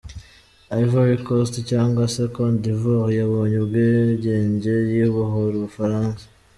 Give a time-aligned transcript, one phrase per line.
[0.81, 6.23] Ivory Coast cyangwa se Côte d’Ivoire yabonye ubwigenge yibohora Ubufaransa.